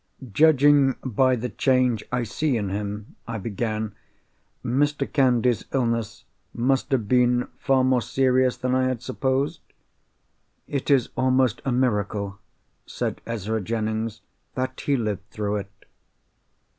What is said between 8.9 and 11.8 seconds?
supposed?" "It is almost a